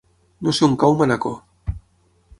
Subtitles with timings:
[0.47, 1.37] No sé on cau Manacor.